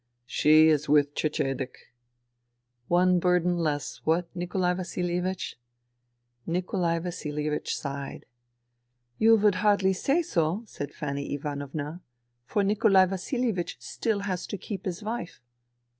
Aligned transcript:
'"She 0.39 0.67
is 0.69 0.89
with 0.89 1.13
Cecedek."" 1.13 1.75
One 2.97 3.19
burden 3.19 3.59
less, 3.59 3.97
what, 4.03 4.35
Nikolai 4.35 4.73
Vasilievich?" 4.73 5.57
Nikolai 6.47 6.97
Vasilievich 6.97 7.77
sighed." 7.77 8.25
You 9.19 9.35
would 9.35 9.53
hardly 9.61 9.93
say 9.93 10.23
so," 10.23 10.63
said 10.65 10.91
Fanny 10.91 11.31
Ivanovna," 11.35 12.01
for 12.47 12.63
Nikolai 12.63 13.05
Vasilievich 13.05 13.75
still 13.79 14.21
has 14.21 14.47
to 14.47 14.57
keep 14.57 14.85
his 14.85 15.03
wife." 15.03 15.39